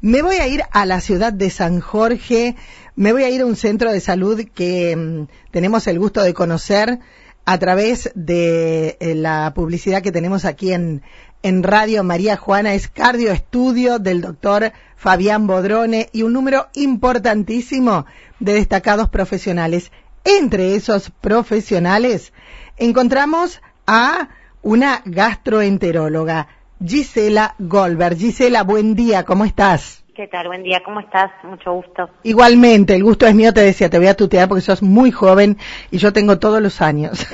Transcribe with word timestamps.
me 0.00 0.22
voy 0.22 0.36
a 0.36 0.46
ir 0.46 0.62
a 0.70 0.86
la 0.86 1.00
ciudad 1.00 1.32
de 1.32 1.50
San 1.50 1.80
Jorge, 1.80 2.56
me 2.96 3.12
voy 3.12 3.24
a 3.24 3.30
ir 3.30 3.42
a 3.42 3.46
un 3.46 3.56
centro 3.56 3.92
de 3.92 4.00
salud 4.00 4.40
que 4.54 4.96
mm, 4.96 5.26
tenemos 5.50 5.86
el 5.86 5.98
gusto 5.98 6.22
de 6.22 6.34
conocer 6.34 7.00
a 7.44 7.58
través 7.58 8.10
de 8.14 8.96
eh, 9.00 9.14
la 9.14 9.52
publicidad 9.54 10.02
que 10.02 10.12
tenemos 10.12 10.44
aquí 10.44 10.72
en, 10.72 11.02
en 11.42 11.62
Radio 11.62 12.04
María 12.04 12.36
Juana, 12.36 12.74
es 12.74 12.88
Cardio 12.88 13.32
Estudio 13.32 13.98
del 13.98 14.20
doctor 14.20 14.72
Fabián 14.96 15.46
Bodrone 15.46 16.08
y 16.12 16.22
un 16.22 16.32
número 16.32 16.68
importantísimo 16.74 18.06
de 18.38 18.54
destacados 18.54 19.08
profesionales. 19.08 19.90
Entre 20.24 20.74
esos 20.76 21.10
profesionales 21.10 22.32
encontramos 22.76 23.60
a 23.86 24.28
una 24.62 25.02
gastroenteróloga, 25.04 26.48
Gisela 26.84 27.54
Goldberg. 27.58 28.16
Gisela, 28.16 28.62
buen 28.62 28.94
día, 28.94 29.24
¿cómo 29.24 29.44
estás? 29.44 30.02
¿Qué 30.14 30.26
tal? 30.26 30.48
Buen 30.48 30.62
día, 30.62 30.82
¿cómo 30.84 31.00
estás? 31.00 31.30
Mucho 31.44 31.72
gusto. 31.72 32.10
Igualmente, 32.22 32.94
el 32.94 33.04
gusto 33.04 33.26
es 33.26 33.34
mío, 33.34 33.52
te 33.52 33.60
decía, 33.60 33.90
te 33.90 33.98
voy 33.98 34.08
a 34.08 34.16
tutear 34.16 34.48
porque 34.48 34.62
sos 34.62 34.82
muy 34.82 35.10
joven 35.10 35.58
y 35.90 35.98
yo 35.98 36.12
tengo 36.12 36.38
todos 36.38 36.60
los 36.62 36.80
años. 36.80 37.26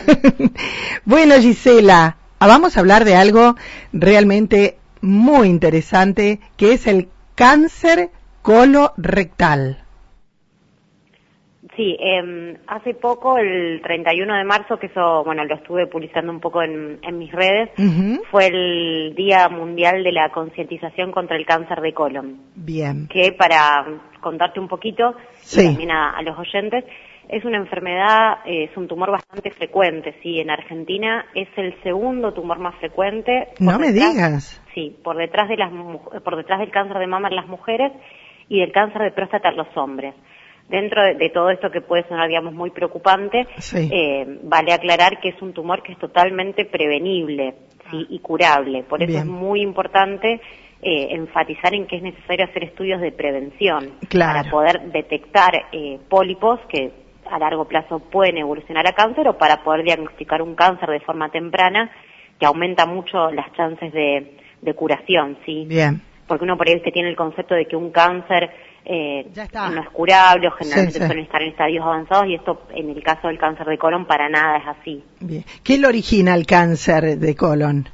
bueno, 1.05 1.35
Gisela, 1.37 2.17
vamos 2.41 2.77
a 2.77 2.81
hablar 2.81 3.05
de 3.05 3.17
algo 3.17 3.57
realmente 3.93 4.79
muy 5.01 5.49
interesante, 5.49 6.41
que 6.57 6.73
es 6.73 6.87
el 6.87 7.09
cáncer 7.35 8.11
colorectal. 8.43 9.86
Sí, 11.77 11.95
eh, 12.01 12.57
hace 12.69 12.95
poco, 12.95 13.37
el 13.37 13.83
31 13.83 14.35
de 14.35 14.45
marzo, 14.45 14.79
que 14.79 14.87
eso, 14.87 15.23
bueno, 15.25 15.45
lo 15.45 15.57
estuve 15.57 15.87
publicando 15.87 16.33
un 16.33 16.41
poco 16.41 16.63
en, 16.63 16.99
mis 17.19 17.31
redes, 17.31 17.71
fue 18.31 18.47
el 18.47 19.15
Día 19.15 19.49
Mundial 19.51 20.03
de 20.03 20.13
la 20.13 20.31
Concientización 20.31 21.13
contra 21.13 21.37
el 21.37 21.45
Cáncer 21.45 21.83
de 21.83 21.93
Colon. 21.93 22.41
Bien. 22.55 23.09
Que 23.09 23.33
para 23.33 23.85
contarte 24.21 24.59
un 24.59 24.69
poquito, 24.69 25.17
también 25.55 25.91
a, 25.91 26.23
los 26.23 26.39
oyentes, 26.39 26.85
es 27.29 27.45
una 27.45 27.59
enfermedad, 27.59 28.39
eh, 28.47 28.69
es 28.71 28.77
un 28.79 28.89
tumor 28.89 29.11
bastante 29.11 29.51
frecuente, 29.51 30.15
sí, 30.23 30.41
en 30.41 30.51
Argentina 30.51 31.27
es 31.35 31.49
el 31.57 31.75
segundo 31.83 32.33
tumor 32.33 32.59
más 32.59 32.75
frecuente. 32.77 33.49
No 33.61 33.79
me 33.79 33.93
digas. 33.93 34.63
Sí, 34.75 34.97
por 35.05 35.19
detrás, 35.19 35.51
de 35.51 35.59
las, 35.59 35.71
por 36.25 36.37
detrás 36.37 36.61
del 36.61 36.71
cáncer 36.71 36.99
de 36.99 37.07
mama 37.07 37.29
en 37.29 37.37
las 37.37 37.49
mujeres 37.49 37.93
y 38.49 38.61
del 38.61 38.73
cáncer 38.73 39.03
de 39.03 39.11
próstata 39.11 39.51
en 39.51 39.57
los 39.59 39.77
hombres 39.77 40.15
dentro 40.69 41.03
de, 41.03 41.31
todo 41.31 41.51
esto 41.51 41.71
que 41.71 41.81
puede 41.81 42.07
sonar, 42.09 42.29
digamos, 42.29 42.53
muy 42.53 42.71
preocupante, 42.71 43.47
eh, 43.75 44.39
vale 44.43 44.73
aclarar 44.73 45.21
que 45.21 45.31
es 45.31 45.43
un 45.43 45.53
tumor 45.53 45.83
que 45.83 45.93
es 45.93 45.99
totalmente 45.99 46.65
prevenible 46.65 47.55
y 47.93 48.19
curable. 48.19 48.83
Por 48.83 49.03
eso 49.03 49.19
es 49.19 49.27
muy 49.27 49.63
importante 49.63 50.41
eh, 50.83 51.09
enfatizar 51.11 51.75
en 51.75 51.87
que 51.87 51.97
es 51.97 52.03
necesario 52.03 52.45
hacer 52.45 52.65
estudios 52.65 53.01
de 53.01 53.11
prevención 53.11 53.93
para 54.11 54.45
poder 54.51 54.93
detectar 54.93 55.53
eh, 55.73 55.99
pólipos 56.09 56.61
que 56.69 56.93
a 57.31 57.39
largo 57.39 57.65
plazo 57.65 57.99
pueden 57.99 58.39
evolucionar 58.39 58.87
a 58.87 58.93
cáncer 58.93 59.27
o 59.27 59.39
para 59.39 59.65
poder 59.65 59.85
diagnosticar 59.85 60.43
un 60.43 60.55
cáncer 60.55 60.91
de 60.91 61.01
forma 61.01 61.31
temprana 61.31 61.91
que 62.39 62.47
aumenta 62.47 62.87
mucho 62.87 63.31
las 63.31 63.51
chances 63.55 63.93
de, 63.93 64.75
curación, 64.75 65.39
¿sí? 65.47 65.65
Bien. 65.67 66.03
Porque 66.27 66.45
uno 66.45 66.57
por 66.57 66.69
ahí 66.69 66.81
tiene 66.93 67.09
el 67.09 67.17
concepto 67.17 67.55
de 67.55 67.67
que 67.67 67.77
un 67.77 67.91
cáncer 67.91 68.51
eh, 68.89 69.27
no 69.53 69.83
es 69.83 69.89
curable 69.91 70.47
o 70.47 70.53
generalmente 70.53 70.99
suelen 70.99 71.25
estar 71.25 71.43
en 71.43 71.49
estadios 71.49 71.85
avanzados 71.85 72.27
y 72.29 72.35
esto 72.35 72.63
en 72.71 72.91
el 72.91 73.03
caso 73.03 73.27
del 73.27 73.37
cáncer 73.37 73.67
de 73.67 73.79
colon 73.79 74.07
para 74.07 74.29
nada 74.29 74.59
es 74.59 74.67
así. 74.67 75.03
Bien. 75.19 75.45
¿Qué 75.65 75.77
le 75.77 75.89
origina 75.89 76.35
el 76.35 76.47
cáncer 76.47 77.19
de 77.19 77.35
colon? 77.35 77.89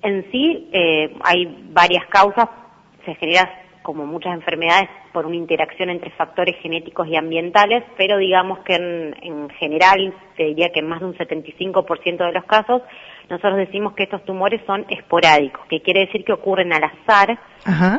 En 0.00 0.30
sí 0.30 0.70
eh, 0.72 1.12
hay 1.24 1.66
varias 1.72 2.06
causas, 2.06 2.48
se 3.04 3.16
genera 3.16 3.61
como 3.82 4.06
muchas 4.06 4.34
enfermedades 4.34 4.88
por 5.12 5.26
una 5.26 5.36
interacción 5.36 5.90
entre 5.90 6.10
factores 6.10 6.56
genéticos 6.62 7.06
y 7.08 7.16
ambientales, 7.16 7.84
pero 7.96 8.16
digamos 8.18 8.60
que 8.60 8.74
en, 8.76 9.50
general, 9.58 10.14
te 10.36 10.44
diría 10.44 10.70
que 10.70 10.80
en 10.80 10.88
más 10.88 11.00
de 11.00 11.06
un 11.06 11.14
75% 11.14 12.26
de 12.26 12.32
los 12.32 12.44
casos, 12.44 12.82
nosotros 13.28 13.56
decimos 13.56 13.94
que 13.94 14.04
estos 14.04 14.24
tumores 14.24 14.60
son 14.66 14.86
esporádicos, 14.88 15.66
que 15.68 15.80
quiere 15.80 16.06
decir 16.06 16.24
que 16.24 16.32
ocurren 16.32 16.72
al 16.72 16.84
azar 16.84 17.38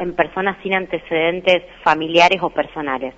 en 0.01 0.16
personas 0.16 0.57
sin 0.63 0.75
antecedentes 0.75 1.63
familiares 1.83 2.41
o 2.41 2.50
personales. 2.50 3.13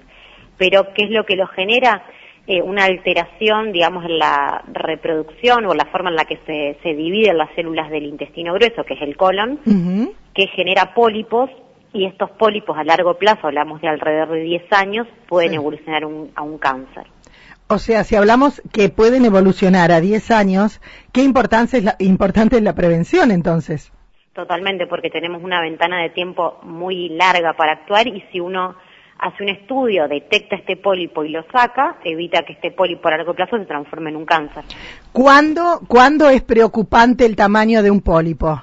Pero, 0.58 0.94
¿qué 0.94 1.06
es 1.06 1.12
lo 1.12 1.26
que 1.26 1.36
lo 1.36 1.48
genera? 1.48 2.04
Eh, 2.48 2.62
una 2.62 2.86
alteración, 2.86 3.72
digamos, 3.72 4.06
en 4.06 4.20
la 4.20 4.64
reproducción 4.72 5.66
o 5.66 5.74
la 5.74 5.86
forma 5.86 6.12
en 6.12 6.16
la 6.16 6.26
que 6.26 6.38
se, 6.46 6.78
se 6.84 6.94
dividen 6.94 7.38
las 7.38 7.50
células 7.56 7.90
del 7.90 8.06
intestino 8.06 8.54
grueso, 8.54 8.84
que 8.84 8.94
es 8.94 9.02
el 9.02 9.18
colon, 9.18 9.60
que 10.34 10.48
genera 10.48 10.94
pólipos 10.94 11.50
y 11.96 12.06
estos 12.06 12.30
pólipos 12.32 12.78
a 12.78 12.84
largo 12.84 13.18
plazo, 13.18 13.48
hablamos 13.48 13.82
de 13.82 13.88
alrededor 13.88 14.32
de 14.32 14.42
10 14.42 14.74
años, 14.74 15.08
pueden 15.28 15.54
evolucionar 15.54 16.04
a 16.04 16.42
un 16.44 16.58
cáncer. 16.58 17.08
O 17.68 17.80
sea, 17.80 18.04
si 18.04 18.16
hablamos 18.16 18.62
que 18.72 18.90
pueden 18.90 19.26
evolucionar 19.26 19.92
a 19.92 20.00
10 20.00 20.30
años, 20.32 20.82
¿qué 21.12 21.24
importancia 21.24 21.80
es 21.80 21.86
la, 21.86 21.96
importante 21.98 22.58
es 22.58 22.64
la 22.64 22.76
prevención 22.76 23.32
entonces? 23.32 23.92
Totalmente, 24.34 24.86
porque 24.86 25.10
tenemos 25.10 25.42
una 25.42 25.62
ventana 25.62 26.04
de 26.04 26.10
tiempo 26.12 26.60
muy 26.62 27.10
larga 27.10 27.54
para 27.54 27.72
actuar 27.72 28.08
y 28.08 28.22
si 28.32 28.40
uno 28.40 28.76
hace 29.18 29.44
un 29.44 29.50
estudio, 29.50 30.08
detecta 30.08 30.58
este 30.58 30.76
pólipo 30.76 31.24
y 31.24 31.30
lo 31.30 31.44
saca, 31.52 31.98
evita 32.04 32.44
que 32.44 32.54
este 32.54 32.70
pólipo 32.70 33.08
a 33.08 33.12
largo 33.12 33.34
plazo 33.34 33.58
se 33.58 33.66
transforme 33.66 34.12
en 34.12 34.18
un 34.18 34.26
cáncer. 34.26 34.64
¿Cuándo, 35.12 35.80
¿cuándo 35.88 36.30
es 36.30 36.44
preocupante 36.44 37.26
el 37.26 37.36
tamaño 37.36 37.82
de 37.82 37.90
un 37.90 38.02
pólipo? 38.02 38.62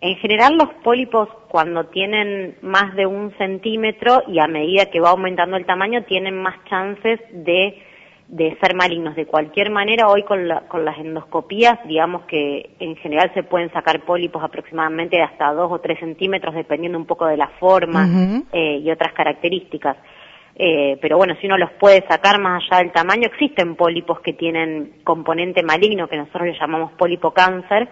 En 0.00 0.14
general 0.16 0.56
los 0.56 0.68
pólipos 0.84 1.28
cuando 1.48 1.86
tienen 1.86 2.56
más 2.62 2.94
de 2.94 3.06
un 3.06 3.36
centímetro 3.36 4.22
y 4.28 4.38
a 4.38 4.46
medida 4.46 4.86
que 4.86 5.00
va 5.00 5.10
aumentando 5.10 5.56
el 5.56 5.66
tamaño 5.66 6.04
tienen 6.04 6.40
más 6.40 6.54
chances 6.66 7.18
de, 7.32 7.82
de 8.28 8.56
ser 8.62 8.76
malignos. 8.76 9.16
De 9.16 9.26
cualquier 9.26 9.70
manera, 9.70 10.08
hoy 10.08 10.22
con, 10.22 10.48
con 10.68 10.84
las 10.84 10.96
endoscopías, 10.98 11.80
digamos 11.88 12.22
que 12.26 12.70
en 12.78 12.94
general 12.96 13.32
se 13.34 13.42
pueden 13.42 13.72
sacar 13.72 14.04
pólipos 14.04 14.44
aproximadamente 14.44 15.16
de 15.16 15.24
hasta 15.24 15.52
dos 15.52 15.72
o 15.72 15.80
tres 15.80 15.98
centímetros 15.98 16.54
dependiendo 16.54 16.96
un 16.96 17.06
poco 17.06 17.26
de 17.26 17.36
la 17.36 17.48
forma 17.58 18.06
eh, 18.52 18.78
y 18.80 18.88
otras 18.92 19.12
características. 19.14 19.96
Eh, 20.54 20.96
pero 21.00 21.16
bueno, 21.16 21.34
si 21.40 21.46
uno 21.46 21.58
los 21.58 21.70
puede 21.72 22.04
sacar 22.08 22.40
más 22.40 22.62
allá 22.62 22.82
del 22.82 22.92
tamaño, 22.92 23.26
existen 23.26 23.74
pólipos 23.74 24.20
que 24.20 24.32
tienen 24.32 25.00
componente 25.02 25.64
maligno 25.64 26.08
que 26.08 26.16
nosotros 26.16 26.46
le 26.46 26.58
llamamos 26.58 26.92
pólipo 26.92 27.32
cáncer, 27.32 27.88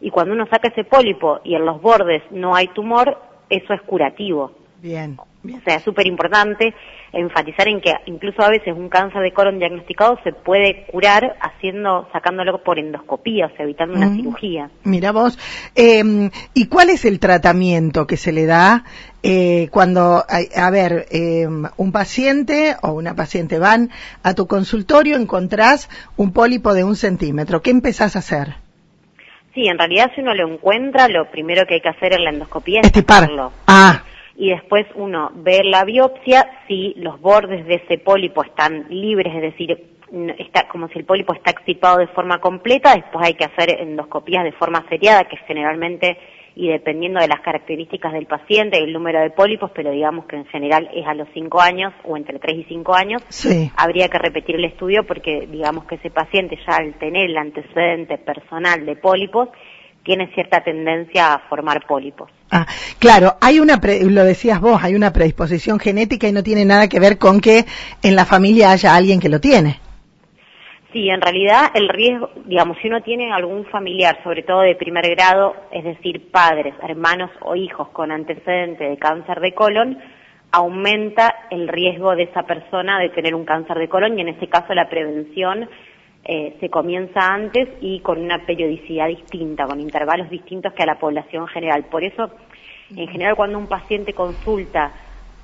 y 0.00 0.10
cuando 0.10 0.34
uno 0.34 0.46
saca 0.46 0.68
ese 0.68 0.84
pólipo 0.84 1.40
y 1.44 1.54
en 1.54 1.64
los 1.64 1.80
bordes 1.80 2.22
no 2.30 2.54
hay 2.54 2.68
tumor, 2.68 3.18
eso 3.48 3.74
es 3.74 3.82
curativo. 3.82 4.52
Bien. 4.80 5.18
O 5.18 5.60
sea, 5.64 5.76
es 5.76 5.82
súper 5.82 6.06
importante 6.06 6.74
enfatizar 7.12 7.66
en 7.68 7.80
que 7.80 7.92
incluso 8.06 8.42
a 8.42 8.50
veces 8.50 8.74
un 8.76 8.88
cáncer 8.88 9.22
de 9.22 9.32
colon 9.32 9.58
diagnosticado 9.58 10.18
se 10.22 10.32
puede 10.32 10.84
curar 10.86 11.36
haciendo, 11.40 12.08
sacándolo 12.12 12.62
por 12.62 12.78
endoscopía, 12.78 13.46
o 13.46 13.56
sea, 13.56 13.64
evitando 13.64 13.96
una 13.96 14.14
cirugía. 14.14 14.70
Mira 14.84 15.12
vos, 15.12 15.38
eh, 15.74 16.30
¿y 16.54 16.66
cuál 16.68 16.90
es 16.90 17.04
el 17.04 17.20
tratamiento 17.20 18.06
que 18.06 18.16
se 18.16 18.32
le 18.32 18.46
da 18.46 18.84
eh, 19.22 19.68
cuando, 19.70 20.24
a, 20.28 20.70
ver, 20.70 21.06
eh, 21.10 21.46
un 21.46 21.92
paciente 21.92 22.76
o 22.82 22.92
una 22.92 23.14
paciente 23.14 23.58
van 23.58 23.90
a 24.22 24.34
tu 24.34 24.46
consultorio, 24.46 25.16
encontrás 25.16 25.88
un 26.16 26.32
pólipo 26.32 26.74
de 26.74 26.84
un 26.84 26.96
centímetro, 26.96 27.62
¿qué 27.62 27.70
empezás 27.70 28.14
a 28.16 28.20
hacer? 28.20 28.69
Sí, 29.54 29.66
en 29.66 29.78
realidad 29.78 30.12
si 30.14 30.20
uno 30.20 30.34
lo 30.34 30.48
encuentra, 30.48 31.08
lo 31.08 31.30
primero 31.30 31.66
que 31.66 31.74
hay 31.74 31.80
que 31.80 31.88
hacer 31.88 32.12
en 32.12 32.24
la 32.24 32.30
endoscopía 32.30 32.80
es. 32.82 32.92
Ah. 33.66 34.04
Y 34.36 34.50
después 34.50 34.86
uno 34.94 35.30
ve 35.34 35.62
la 35.64 35.84
biopsia 35.84 36.48
si 36.66 36.94
los 36.96 37.20
bordes 37.20 37.66
de 37.66 37.74
ese 37.74 37.98
pólipo 37.98 38.42
están 38.44 38.86
libres, 38.88 39.34
es 39.34 39.42
decir, 39.42 39.90
está 40.38 40.66
como 40.68 40.88
si 40.88 40.98
el 40.98 41.04
pólipo 41.04 41.34
está 41.34 41.50
extirpado 41.50 41.98
de 41.98 42.06
forma 42.08 42.38
completa, 42.40 42.94
después 42.94 43.26
hay 43.26 43.34
que 43.34 43.44
hacer 43.44 43.80
endoscopías 43.80 44.44
de 44.44 44.52
forma 44.52 44.84
seriada, 44.88 45.24
que 45.24 45.36
generalmente 45.38 46.16
y 46.60 46.68
dependiendo 46.68 47.20
de 47.20 47.26
las 47.26 47.40
características 47.40 48.12
del 48.12 48.26
paciente 48.26 48.78
y 48.78 48.84
el 48.84 48.92
número 48.92 49.18
de 49.22 49.30
pólipos, 49.30 49.70
pero 49.74 49.90
digamos 49.90 50.26
que 50.26 50.36
en 50.36 50.44
general 50.44 50.90
es 50.94 51.06
a 51.06 51.14
los 51.14 51.26
5 51.32 51.58
años 51.58 51.94
o 52.04 52.18
entre 52.18 52.38
3 52.38 52.58
y 52.58 52.64
5 52.64 52.94
años, 52.94 53.22
habría 53.76 54.10
que 54.10 54.18
repetir 54.18 54.56
el 54.56 54.66
estudio 54.66 55.06
porque 55.06 55.48
digamos 55.50 55.86
que 55.86 55.94
ese 55.94 56.10
paciente 56.10 56.58
ya 56.66 56.76
al 56.76 56.92
tener 56.98 57.30
el 57.30 57.38
antecedente 57.38 58.18
personal 58.18 58.84
de 58.84 58.94
pólipos, 58.96 59.48
tiene 60.04 60.30
cierta 60.34 60.62
tendencia 60.62 61.32
a 61.32 61.38
formar 61.48 61.86
pólipos. 61.86 62.30
Ah, 62.50 62.66
claro, 62.98 63.36
hay 63.40 63.58
una, 63.58 63.80
lo 64.02 64.24
decías 64.24 64.60
vos, 64.60 64.84
hay 64.84 64.94
una 64.94 65.14
predisposición 65.14 65.78
genética 65.78 66.28
y 66.28 66.32
no 66.32 66.42
tiene 66.42 66.66
nada 66.66 66.88
que 66.88 67.00
ver 67.00 67.16
con 67.16 67.40
que 67.40 67.64
en 68.02 68.16
la 68.16 68.26
familia 68.26 68.72
haya 68.72 68.94
alguien 68.94 69.18
que 69.18 69.30
lo 69.30 69.40
tiene. 69.40 69.80
Sí, 70.92 71.08
en 71.08 71.20
realidad 71.20 71.70
el 71.74 71.88
riesgo, 71.88 72.30
digamos, 72.46 72.76
si 72.78 72.88
uno 72.88 73.00
tiene 73.00 73.32
algún 73.32 73.64
familiar, 73.66 74.20
sobre 74.24 74.42
todo 74.42 74.62
de 74.62 74.74
primer 74.74 75.08
grado, 75.10 75.54
es 75.70 75.84
decir, 75.84 76.32
padres, 76.32 76.74
hermanos 76.82 77.30
o 77.42 77.54
hijos 77.54 77.90
con 77.90 78.10
antecedente 78.10 78.84
de 78.84 78.98
cáncer 78.98 79.38
de 79.38 79.54
colon, 79.54 79.98
aumenta 80.50 81.46
el 81.50 81.68
riesgo 81.68 82.16
de 82.16 82.24
esa 82.24 82.42
persona 82.42 82.98
de 82.98 83.10
tener 83.10 83.36
un 83.36 83.44
cáncer 83.44 83.78
de 83.78 83.88
colon 83.88 84.18
y 84.18 84.22
en 84.22 84.30
este 84.30 84.48
caso 84.48 84.74
la 84.74 84.88
prevención 84.88 85.68
eh, 86.24 86.56
se 86.58 86.68
comienza 86.68 87.20
antes 87.20 87.68
y 87.80 88.00
con 88.00 88.20
una 88.20 88.44
periodicidad 88.44 89.06
distinta, 89.06 89.66
con 89.66 89.80
intervalos 89.80 90.28
distintos 90.28 90.72
que 90.72 90.82
a 90.82 90.86
la 90.86 90.98
población 90.98 91.46
general. 91.46 91.84
Por 91.84 92.02
eso 92.02 92.30
En 92.96 93.06
general, 93.06 93.36
cuando 93.36 93.56
un 93.56 93.68
paciente 93.68 94.12
consulta 94.12 94.90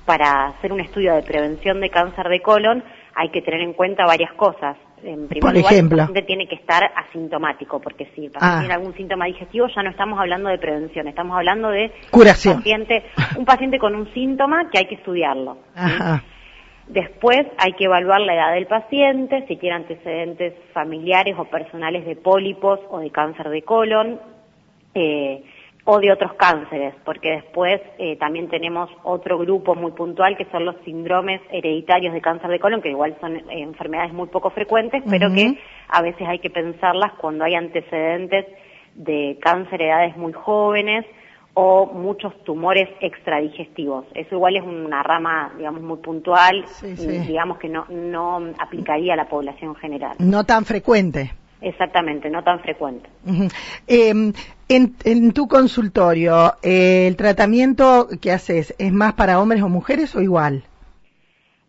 para 0.05 0.47
hacer 0.47 0.73
un 0.73 0.81
estudio 0.81 1.15
de 1.15 1.23
prevención 1.23 1.79
de 1.79 1.89
cáncer 1.89 2.27
de 2.27 2.41
colon, 2.41 2.83
hay 3.15 3.29
que 3.29 3.41
tener 3.41 3.61
en 3.61 3.71
cuenta 3.71 4.05
varias 4.05 4.33
cosas. 4.33 4.75
En 5.03 5.27
primer 5.27 5.39
Por 5.41 5.53
lugar, 5.55 5.73
ejemplo. 5.73 5.97
el 6.01 6.07
paciente 6.07 6.27
tiene 6.27 6.47
que 6.47 6.55
estar 6.55 6.83
asintomático, 6.95 7.79
porque 7.79 8.05
si 8.15 8.25
el 8.25 8.31
paciente 8.31 8.55
Ah. 8.57 8.59
tiene 8.61 8.73
algún 8.73 8.93
síntoma 8.95 9.25
digestivo, 9.25 9.67
ya 9.67 9.83
no 9.83 9.91
estamos 9.91 10.19
hablando 10.19 10.49
de 10.49 10.57
prevención, 10.57 11.07
estamos 11.07 11.37
hablando 11.37 11.69
de 11.69 11.91
Curación. 12.09 12.55
paciente, 12.57 13.03
un 13.37 13.45
paciente 13.45 13.77
con 13.77 13.93
un 13.95 14.11
síntoma 14.13 14.69
que 14.71 14.79
hay 14.79 14.85
que 14.87 14.95
estudiarlo. 14.95 15.57
Después 16.87 17.39
hay 17.57 17.73
que 17.73 17.83
evaluar 17.83 18.21
la 18.21 18.33
edad 18.33 18.53
del 18.53 18.65
paciente, 18.65 19.43
si 19.47 19.57
tiene 19.57 19.75
antecedentes 19.75 20.53
familiares 20.73 21.35
o 21.37 21.43
personales 21.45 22.05
de 22.05 22.15
pólipos 22.15 22.79
o 22.89 22.99
de 22.99 23.11
cáncer 23.11 23.49
de 23.49 23.61
colon 23.63 24.19
eh, 24.95 25.43
o 25.89 26.01
de 26.01 26.11
otros 26.11 26.33
cánceres, 26.33 26.93
porque 27.05 27.29
después 27.29 27.79
eh, 27.97 28.17
también 28.17 28.49
tenemos 28.49 28.89
otro 29.03 29.37
grupo 29.37 29.73
muy 29.73 29.93
puntual 29.93 30.35
que 30.35 30.43
son 30.51 30.65
los 30.65 30.75
síndromes 30.83 31.39
hereditarios 31.49 32.13
de 32.13 32.19
cáncer 32.19 32.49
de 32.49 32.59
colon, 32.59 32.81
que 32.81 32.89
igual 32.89 33.15
son 33.21 33.37
eh, 33.37 33.43
enfermedades 33.49 34.11
muy 34.11 34.27
poco 34.27 34.49
frecuentes, 34.49 35.01
pero 35.09 35.33
que 35.33 35.57
a 35.87 36.01
veces 36.01 36.27
hay 36.27 36.39
que 36.39 36.49
pensarlas 36.49 37.13
cuando 37.13 37.45
hay 37.45 37.55
antecedentes 37.55 38.45
de 38.95 39.39
cáncer 39.41 39.81
a 39.81 39.85
edades 39.85 40.17
muy 40.17 40.33
jóvenes 40.33 41.05
o 41.53 41.85
muchos 41.85 42.33
tumores 42.43 42.89
extradigestivos. 42.99 44.07
Eso 44.13 44.35
igual 44.35 44.57
es 44.57 44.63
una 44.63 45.03
rama, 45.03 45.53
digamos, 45.57 45.81
muy 45.81 45.99
puntual, 45.99 46.65
Sí, 46.67 46.95
y 46.99 47.27
digamos 47.27 47.59
que 47.59 47.69
no, 47.69 47.85
no 47.89 48.39
aplicaría 48.59 49.13
a 49.13 49.15
la 49.15 49.29
población 49.29 49.73
general. 49.75 50.17
No 50.19 50.43
tan 50.43 50.65
frecuente. 50.65 51.31
Exactamente, 51.61 52.29
no 52.29 52.43
tan 52.43 52.59
frecuente. 52.59 53.09
Eh, 53.87 54.09
en, 54.69 54.95
en 55.03 55.31
tu 55.33 55.47
consultorio, 55.47 56.53
eh, 56.61 57.07
¿el 57.07 57.15
tratamiento 57.15 58.07
que 58.21 58.31
haces 58.31 58.75
es 58.77 58.93
más 58.93 59.13
para 59.13 59.39
hombres 59.39 59.61
o 59.63 59.69
mujeres 59.69 60.15
o 60.15 60.21
igual? 60.21 60.63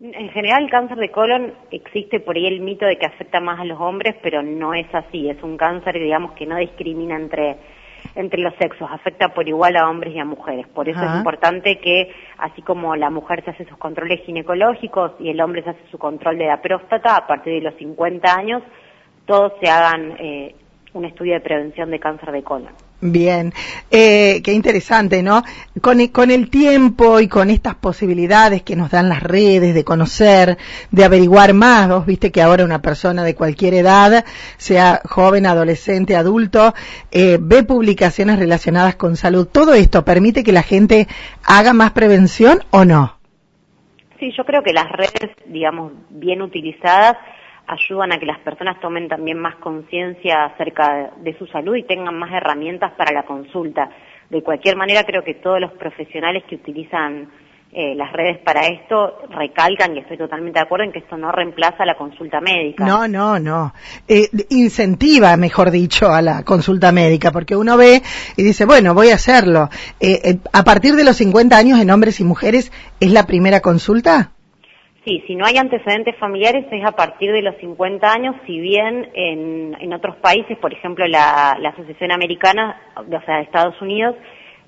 En 0.01 0.29
general 0.31 0.65
el 0.65 0.71
cáncer 0.71 0.97
de 0.99 1.11
colon 1.11 1.55
existe 1.73 2.21
por 2.21 2.37
ahí 2.37 2.47
el 2.47 2.61
mito 2.61 2.87
de 2.87 2.99
que 2.99 3.07
afecta 3.07 3.41
más 3.41 3.59
a 3.59 3.65
los 3.65 3.81
hombres, 3.81 4.15
pero 4.23 4.43
no 4.43 4.75
es 4.75 4.87
así. 4.95 5.29
Es 5.29 5.43
un 5.43 5.57
cáncer, 5.57 5.95
digamos, 5.95 6.33
que 6.33 6.47
no 6.47 6.57
discrimina 6.57 7.17
entre 7.17 7.57
entre 8.15 8.41
los 8.41 8.55
sexos, 8.55 8.89
afecta 8.91 9.35
por 9.35 9.49
igual 9.49 9.77
a 9.77 9.89
hombres 9.89 10.15
y 10.15 10.19
a 10.19 10.25
mujeres. 10.25 10.67
Por 10.69 10.89
eso 10.89 10.99
Ajá. 10.99 11.13
es 11.13 11.19
importante 11.19 11.79
que, 11.79 12.13
así 12.39 12.63
como 12.63 12.97
la 12.97 13.11
mujer 13.11 13.45
se 13.45 13.51
hace 13.51 13.65
sus 13.65 13.77
controles 13.77 14.21
ginecológicos 14.25 15.13
y 15.19 15.31
el 15.31 15.41
hombre 15.41 15.63
se 15.63 15.71
hace 15.71 15.83
su 15.91 15.99
control 15.99 16.39
de 16.39 16.47
la 16.47 16.63
próstata, 16.63 17.17
a 17.17 17.27
partir 17.27 17.55
de 17.55 17.61
los 17.61 17.75
50 17.75 18.33
años, 18.33 18.63
todos 19.29 19.53
se 19.61 19.69
hagan 19.69 20.17
eh, 20.19 20.55
un 20.95 21.05
estudio 21.05 21.35
de 21.35 21.41
prevención 21.41 21.91
de 21.91 22.01
cáncer 22.01 22.33
de 22.33 22.43
colon. 22.43 22.73
Bien, 23.01 23.53
eh, 23.93 24.41
qué 24.43 24.53
interesante, 24.53 25.23
¿no? 25.23 25.45
Con, 25.81 26.05
con 26.09 26.33
el 26.33 26.51
tiempo 26.51 27.21
y 27.21 27.29
con 27.29 27.49
estas 27.49 27.77
posibilidades 27.77 28.63
que 28.63 28.75
nos 28.75 28.91
dan 28.91 29.09
las 29.09 29.23
redes 29.23 29.73
de 29.73 29.85
conocer, 29.85 30.57
de 30.91 31.05
averiguar 31.05 31.55
más, 31.55 31.89
vos 31.89 32.07
viste 32.07 32.33
que 32.33 32.43
ahora 32.43 32.65
una 32.65 32.83
persona 32.83 33.23
de 33.23 33.37
cualquier 33.37 33.75
edad, 33.75 34.25
sea 34.57 35.01
joven, 35.05 35.47
adolescente, 35.47 36.17
adulto, 36.17 36.75
eh, 37.13 37.39
ve 37.41 37.63
publicaciones 37.63 38.41
relacionadas 38.41 38.97
con 38.97 39.15
salud. 39.15 39.47
¿Todo 39.47 39.75
esto 39.75 40.05
permite 40.05 40.43
que 40.43 40.53
la 40.53 40.63
gente 40.63 41.07
haga 41.45 41.75
más 41.75 41.93
prevención 41.93 42.65
o 42.71 42.85
no? 42.85 43.19
Sí, 44.19 44.33
yo 44.37 44.45
creo 44.45 44.63
que 44.65 44.73
las 44.73 44.91
redes, 44.91 45.37
digamos, 45.47 45.93
bien 46.11 46.43
utilizadas, 46.43 47.17
ayudan 47.69 48.13
a 48.13 48.19
que 48.19 48.27
las 48.27 48.39
personas 48.41 48.81
tomen 48.81 49.09
también 49.09 49.39
más 49.39 49.57
conciencia 49.57 50.47
acerca 50.47 51.11
de 51.19 51.37
su 51.39 51.47
salud 51.47 51.77
y 51.77 51.85
tengan 51.85 52.19
más 52.19 52.33
herramientas 52.33 52.93
para 52.97 53.13
la 53.13 53.25
consulta. 53.25 53.91
De 54.31 54.43
cualquier 54.43 54.77
manera, 54.77 55.05
creo 55.05 55.23
que 55.23 55.35
todos 55.35 55.61
los 55.61 55.73
profesionales 55.73 56.45
que 56.49 56.57
utilizan 56.57 57.29
eh, 57.71 57.95
las 57.95 58.11
redes 58.13 58.39
para 58.39 58.67
esto 58.67 59.19
recalcan, 59.29 59.95
y 59.95 60.01
estoy 60.01 60.17
totalmente 60.17 60.59
de 60.59 60.65
acuerdo, 60.65 60.87
en 60.87 60.93
que 60.93 61.01
esto 61.01 61.19
no 61.19 61.31
reemplaza 61.31 61.85
la 61.85 61.97
consulta 61.97 62.41
médica. 62.41 62.87
No, 62.87 63.07
no, 63.07 63.39
no. 63.39 63.75
Eh, 64.07 64.29
incentiva, 64.49 65.37
mejor 65.37 65.71
dicho, 65.71 66.09
a 66.09 66.23
la 66.23 66.45
consulta 66.45 66.93
médica, 66.93 67.31
porque 67.31 67.57
uno 67.57 67.77
ve 67.77 68.03
y 68.37 68.43
dice, 68.43 68.65
bueno, 68.65 68.95
voy 68.95 69.11
a 69.11 69.17
hacerlo. 69.17 69.69
Eh, 70.01 70.21
eh, 70.25 70.39
a 70.53 70.65
partir 70.65 70.95
de 70.95 71.05
los 71.05 71.17
50 71.17 71.57
años 71.57 71.79
en 71.79 71.91
hombres 71.91 72.21
y 72.21 72.25
mujeres, 72.25 72.73
¿es 73.01 73.13
la 73.13 73.27
primera 73.27 73.61
consulta? 73.61 74.33
Sí, 75.05 75.23
si 75.27 75.37
no 75.37 75.47
hay 75.47 75.57
antecedentes 75.57 76.17
familiares 76.17 76.67
es 76.71 76.85
a 76.85 76.93
partir 76.93 77.33
de 77.33 77.43
los 77.43 77.57
50 77.57 78.13
años, 78.13 78.37
si 78.47 78.59
bien 78.61 79.09
en, 79.15 79.77
en 79.81 79.93
otros 79.93 80.17
países, 80.17 80.59
por 80.59 80.73
ejemplo 80.73 81.07
la, 81.07 81.57
la 81.61 81.71
Asociación 81.71 82.13
Americana, 82.13 82.77
o 82.97 83.25
sea, 83.25 83.37
de 83.37 83.43
Estados 83.43 83.81
Unidos, 83.81 84.17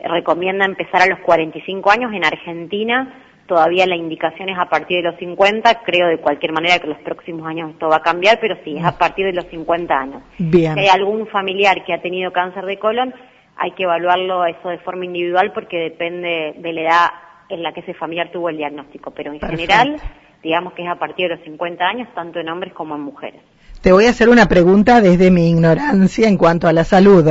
recomienda 0.02 0.64
empezar 0.64 1.02
a 1.02 1.06
los 1.06 1.18
45 1.20 1.90
años, 1.90 2.12
en 2.12 2.24
Argentina 2.24 3.26
todavía 3.50 3.84
la 3.84 3.96
indicación 3.96 4.48
es 4.48 4.56
a 4.56 4.66
partir 4.66 4.98
de 4.98 5.10
los 5.10 5.18
50, 5.18 5.82
creo 5.82 6.06
de 6.06 6.18
cualquier 6.18 6.52
manera 6.52 6.78
que 6.78 6.86
los 6.86 6.98
próximos 6.98 7.44
años 7.48 7.70
esto 7.70 7.88
va 7.88 7.96
a 7.96 8.00
cambiar, 8.00 8.38
pero 8.40 8.54
sí, 8.62 8.76
es 8.76 8.84
a 8.84 8.96
partir 8.96 9.26
de 9.26 9.32
los 9.32 9.44
50 9.46 9.92
años. 9.92 10.22
Bien. 10.38 10.74
Si 10.74 10.80
hay 10.80 10.86
algún 10.86 11.26
familiar 11.26 11.84
que 11.84 11.92
ha 11.92 12.00
tenido 12.00 12.30
cáncer 12.30 12.64
de 12.64 12.78
colon, 12.78 13.12
hay 13.56 13.72
que 13.72 13.82
evaluarlo 13.82 14.46
eso 14.46 14.68
de 14.68 14.78
forma 14.78 15.04
individual 15.04 15.50
porque 15.52 15.78
depende 15.78 16.54
de 16.58 16.72
la 16.72 16.80
edad 16.80 17.08
en 17.48 17.64
la 17.64 17.72
que 17.72 17.80
ese 17.80 17.92
familiar 17.92 18.30
tuvo 18.30 18.50
el 18.50 18.56
diagnóstico, 18.56 19.10
pero 19.10 19.32
en 19.32 19.40
Perfecto. 19.40 19.66
general, 19.66 20.00
digamos 20.42 20.72
que 20.74 20.82
es 20.82 20.88
a 20.88 20.98
partir 20.98 21.28
de 21.28 21.36
los 21.36 21.44
50 21.44 21.84
años, 21.84 22.08
tanto 22.14 22.38
en 22.38 22.48
hombres 22.48 22.72
como 22.72 22.94
en 22.94 23.02
mujeres. 23.02 23.40
Te 23.82 23.92
voy 23.92 24.06
a 24.06 24.10
hacer 24.10 24.28
una 24.28 24.46
pregunta 24.46 25.00
desde 25.00 25.30
mi 25.30 25.48
ignorancia 25.48 26.28
en 26.28 26.36
cuanto 26.36 26.68
a 26.68 26.72
la 26.72 26.84
salud. 26.84 27.24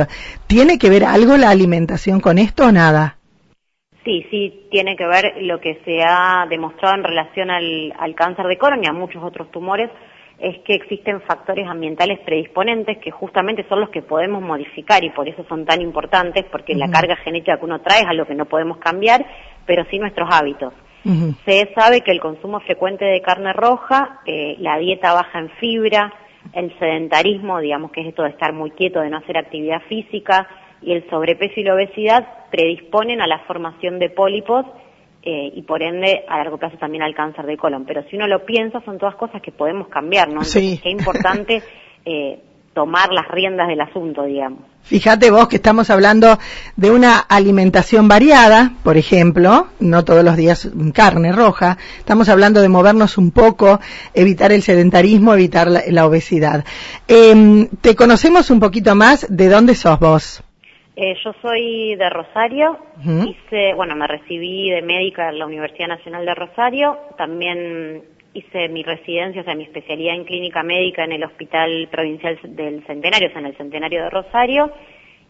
¿Tiene 0.48 0.78
que 0.78 0.90
ver 0.90 1.04
algo 1.04 1.36
la 1.36 1.50
alimentación 1.50 2.20
con 2.20 2.38
esto 2.38 2.66
o 2.66 2.72
nada? 2.72 3.18
Sí, 4.04 4.26
sí, 4.30 4.66
tiene 4.70 4.96
que 4.96 5.06
ver 5.06 5.34
lo 5.42 5.60
que 5.60 5.80
se 5.84 6.02
ha 6.02 6.46
demostrado 6.48 6.96
en 6.96 7.04
relación 7.04 7.50
al, 7.50 7.92
al 7.98 8.14
cáncer 8.14 8.46
de 8.46 8.58
colon 8.58 8.82
y 8.82 8.88
a 8.88 8.92
muchos 8.92 9.22
otros 9.22 9.50
tumores, 9.52 9.90
es 10.40 10.58
que 10.64 10.74
existen 10.74 11.20
factores 11.20 11.68
ambientales 11.68 12.18
predisponentes 12.20 12.98
que 12.98 13.10
justamente 13.10 13.64
son 13.68 13.80
los 13.80 13.90
que 13.90 14.02
podemos 14.02 14.42
modificar 14.42 15.04
y 15.04 15.10
por 15.10 15.28
eso 15.28 15.44
son 15.48 15.66
tan 15.66 15.82
importantes, 15.82 16.46
porque 16.50 16.74
la 16.74 16.90
carga 16.90 17.14
genética 17.16 17.58
que 17.58 17.66
uno 17.66 17.80
trae 17.80 18.00
es 18.00 18.08
algo 18.08 18.24
que 18.24 18.34
no 18.34 18.46
podemos 18.46 18.78
cambiar, 18.78 19.24
pero 19.66 19.84
sí 19.90 19.98
nuestros 19.98 20.28
hábitos. 20.32 20.72
Se 21.44 21.72
sabe 21.74 22.02
que 22.02 22.10
el 22.12 22.20
consumo 22.20 22.60
frecuente 22.60 23.04
de 23.04 23.22
carne 23.22 23.52
roja, 23.52 24.20
eh, 24.26 24.56
la 24.58 24.78
dieta 24.78 25.12
baja 25.14 25.38
en 25.38 25.50
fibra, 25.60 26.12
el 26.52 26.76
sedentarismo, 26.78 27.60
digamos 27.60 27.90
que 27.90 28.02
es 28.02 28.08
esto 28.08 28.22
de 28.22 28.30
estar 28.30 28.52
muy 28.52 28.70
quieto, 28.72 29.00
de 29.00 29.10
no 29.10 29.18
hacer 29.18 29.38
actividad 29.38 29.82
física, 29.88 30.48
y 30.82 30.92
el 30.92 31.08
sobrepeso 31.10 31.60
y 31.60 31.64
la 31.64 31.74
obesidad 31.74 32.26
predisponen 32.50 33.20
a 33.20 33.26
la 33.26 33.40
formación 33.40 33.98
de 33.98 34.10
pólipos 34.10 34.64
eh, 35.22 35.52
y 35.54 35.62
por 35.62 35.82
ende 35.82 36.24
a 36.26 36.38
largo 36.38 36.56
plazo 36.56 36.78
también 36.78 37.02
al 37.02 37.14
cáncer 37.14 37.44
de 37.44 37.56
colon. 37.58 37.84
Pero 37.84 38.02
si 38.08 38.16
uno 38.16 38.26
lo 38.26 38.44
piensa, 38.46 38.80
son 38.84 38.98
todas 38.98 39.16
cosas 39.16 39.42
que 39.42 39.52
podemos 39.52 39.88
cambiar, 39.88 40.28
¿no? 40.28 40.34
Entonces, 40.40 40.62
Sí. 40.62 40.80
qué 40.82 40.90
importante 40.90 41.62
eh, 42.06 42.38
tomar 42.74 43.12
las 43.12 43.28
riendas 43.28 43.68
del 43.68 43.80
asunto, 43.80 44.24
digamos. 44.24 44.60
Fíjate 44.82 45.30
vos 45.30 45.48
que 45.48 45.56
estamos 45.56 45.90
hablando 45.90 46.38
de 46.76 46.90
una 46.90 47.18
alimentación 47.18 48.08
variada, 48.08 48.72
por 48.82 48.96
ejemplo, 48.96 49.68
no 49.78 50.04
todos 50.04 50.24
los 50.24 50.36
días 50.36 50.70
carne 50.94 51.32
roja, 51.32 51.76
estamos 51.98 52.28
hablando 52.28 52.60
de 52.60 52.68
movernos 52.68 53.18
un 53.18 53.30
poco, 53.30 53.80
evitar 54.14 54.52
el 54.52 54.62
sedentarismo, 54.62 55.34
evitar 55.34 55.68
la, 55.68 55.82
la 55.88 56.06
obesidad. 56.06 56.64
Em, 57.06 57.68
te 57.80 57.94
conocemos 57.94 58.50
un 58.50 58.58
poquito 58.58 58.94
más, 58.94 59.26
¿de 59.28 59.48
dónde 59.48 59.74
sos 59.74 60.00
vos? 60.00 60.42
Eh, 60.96 61.14
yo 61.24 61.32
soy 61.40 61.94
de 61.96 62.10
Rosario, 62.10 62.76
hice, 63.02 63.72
bueno, 63.74 63.94
me 63.96 64.06
recibí 64.06 64.70
de 64.70 64.82
médica 64.82 65.30
en 65.30 65.38
la 65.38 65.46
Universidad 65.46 65.88
Nacional 65.88 66.26
de 66.26 66.34
Rosario, 66.34 66.98
también 67.16 68.02
hice 68.34 68.68
mi 68.68 68.82
residencia, 68.82 69.42
o 69.42 69.44
sea, 69.44 69.54
mi 69.54 69.64
especialidad 69.64 70.14
en 70.14 70.24
clínica 70.24 70.62
médica 70.62 71.04
en 71.04 71.12
el 71.12 71.24
Hospital 71.24 71.88
Provincial 71.90 72.38
del 72.44 72.84
Centenario, 72.86 73.28
o 73.28 73.30
sea, 73.32 73.40
en 73.40 73.46
el 73.46 73.56
Centenario 73.56 74.02
de 74.04 74.10
Rosario, 74.10 74.70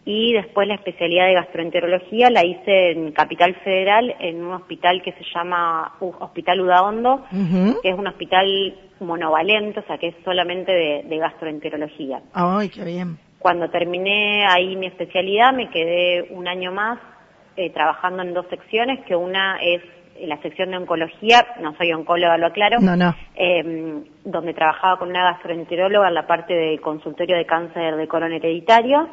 y 0.05 0.33
después 0.33 0.67
la 0.67 0.75
especialidad 0.75 1.27
de 1.27 1.33
gastroenterología 1.35 2.29
la 2.31 2.43
hice 2.45 2.91
en 2.91 3.11
Capital 3.11 3.53
Federal, 3.63 4.15
en 4.19 4.43
un 4.43 4.53
hospital 4.53 5.01
que 5.03 5.11
se 5.13 5.23
llama 5.33 5.93
uh, 5.99 6.11
Hospital 6.19 6.61
Udaondo, 6.61 7.23
Ujú. 7.31 7.81
que 7.81 7.89
es 7.89 7.95
un 7.97 8.07
hospital 8.07 8.75
monovalente, 8.99 9.79
o 9.79 9.83
sea, 9.83 9.97
que 9.97 10.07
es 10.09 10.15
solamente 10.23 10.71
de- 10.71 11.03
de 11.03 11.17
gastroenterología. 11.17 12.21
Ay, 12.33 12.69
qué 12.69 12.83
bien. 12.83 13.17
Cuando 13.39 13.69
terminé 13.69 14.45
ahí 14.47 14.75
mi 14.75 14.85
especialidad, 14.87 15.53
me 15.53 15.69
quedé 15.69 16.27
un 16.31 16.47
año 16.47 16.71
más 16.71 16.99
eh, 17.57 17.69
trabajando 17.71 18.21
en 18.23 18.33
dos 18.33 18.45
secciones, 18.49 18.99
que 19.05 19.15
una 19.15 19.57
es 19.61 19.81
la 20.27 20.41
sección 20.41 20.71
de 20.71 20.77
oncología, 20.77 21.45
no 21.61 21.75
soy 21.77 21.91
oncóloga, 21.93 22.37
lo 22.37 22.47
aclaro, 22.47 22.79
No, 22.79 22.95
no. 22.95 23.15
eh, 23.35 24.03
donde 24.25 24.53
trabajaba 24.53 24.97
con 24.99 25.09
una 25.09 25.31
gastroenteróloga 25.31 26.07
en 26.07 26.13
la 26.13 26.27
parte 26.27 26.53
del 26.53 26.79
consultorio 26.81 27.37
de 27.37 27.45
cáncer 27.45 27.95
de 27.95 28.07
colon 28.07 28.33
hereditario, 28.33 29.07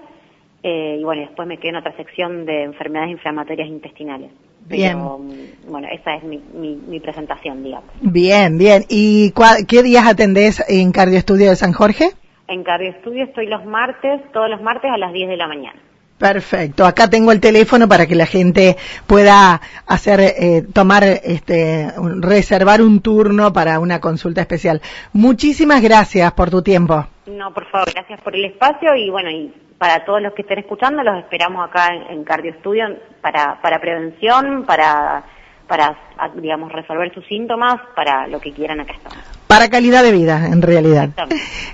eh, 0.62 0.96
y 1.00 1.04
bueno, 1.04 1.22
después 1.22 1.46
me 1.46 1.56
quedé 1.58 1.70
en 1.70 1.76
otra 1.76 1.96
sección 1.96 2.44
de 2.44 2.64
enfermedades 2.64 3.10
inflamatorias 3.12 3.68
intestinales. 3.68 4.30
Bien. 4.66 4.96
Pero, 4.98 5.18
mm, 5.18 5.70
bueno, 5.70 5.88
esa 5.90 6.16
es 6.16 6.24
mi, 6.24 6.42
mi, 6.52 6.74
mi 6.76 7.00
presentación, 7.00 7.62
digamos. 7.62 7.90
Bien, 8.02 8.58
bien. 8.58 8.82
¿Y 8.88 9.30
cua- 9.32 9.64
qué 9.66 9.82
días 9.82 10.06
atendés 10.06 10.62
en 10.68 10.90
Cardioestudio 10.92 11.48
de 11.50 11.56
San 11.56 11.72
Jorge? 11.72 12.10
En 12.48 12.64
cardioestudio 12.64 13.24
estoy 13.24 13.46
los 13.46 13.64
martes, 13.66 14.20
todos 14.32 14.50
los 14.50 14.60
martes 14.62 14.90
a 14.90 14.98
las 14.98 15.12
10 15.12 15.28
de 15.28 15.36
la 15.36 15.46
mañana. 15.46 15.78
Perfecto. 16.18 16.84
Acá 16.84 17.08
tengo 17.08 17.30
el 17.30 17.40
teléfono 17.40 17.86
para 17.88 18.06
que 18.06 18.16
la 18.16 18.26
gente 18.26 18.76
pueda 19.06 19.60
hacer, 19.86 20.20
eh, 20.20 20.64
tomar, 20.74 21.04
este, 21.04 21.92
reservar 22.20 22.82
un 22.82 23.00
turno 23.00 23.52
para 23.52 23.78
una 23.78 24.00
consulta 24.00 24.40
especial. 24.40 24.82
Muchísimas 25.12 25.80
gracias 25.80 26.32
por 26.32 26.50
tu 26.50 26.60
tiempo. 26.60 27.06
No, 27.26 27.54
por 27.54 27.70
favor, 27.70 27.92
gracias 27.92 28.20
por 28.20 28.34
el 28.34 28.46
espacio 28.46 28.96
y 28.96 29.10
bueno, 29.10 29.30
y 29.30 29.52
para 29.78 30.04
todos 30.04 30.20
los 30.20 30.34
que 30.34 30.42
estén 30.42 30.58
escuchando, 30.58 31.04
los 31.04 31.18
esperamos 31.18 31.68
acá 31.68 31.90
en, 31.94 32.24
Cardio 32.24 32.52
Studio 32.54 32.86
para, 33.20 33.60
para 33.62 33.80
prevención, 33.80 34.64
para, 34.66 35.22
para, 35.68 35.96
digamos, 36.34 36.72
resolver 36.72 37.14
sus 37.14 37.24
síntomas, 37.26 37.76
para 37.94 38.26
lo 38.26 38.40
que 38.40 38.52
quieran 38.52 38.80
acá 38.80 38.94
estamos. 38.94 39.37
Para 39.48 39.70
calidad 39.70 40.02
de 40.02 40.12
vida, 40.12 40.46
en 40.46 40.60
realidad. 40.60 41.08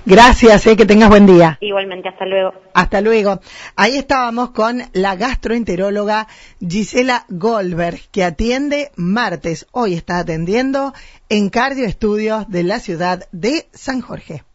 Gracias, 0.05 0.65
eh, 0.65 0.77
que 0.77 0.85
tengas 0.85 1.09
buen 1.09 1.25
día. 1.25 1.57
Igualmente, 1.59 2.07
hasta 2.07 2.25
luego. 2.25 2.53
Hasta 2.73 3.01
luego. 3.01 3.41
Ahí 3.75 3.97
estábamos 3.97 4.51
con 4.51 4.81
la 4.93 5.17
gastroenteróloga 5.17 6.27
Gisela 6.65 7.25
Goldberg, 7.27 7.99
que 8.11 8.23
atiende 8.23 8.91
martes. 8.95 9.67
Hoy 9.71 9.93
está 9.93 10.19
atendiendo 10.19 10.93
en 11.27 11.49
Cardio 11.49 11.85
Estudios 11.85 12.49
de 12.49 12.63
la 12.63 12.79
ciudad 12.79 13.27
de 13.33 13.67
San 13.73 13.99
Jorge. 13.99 14.45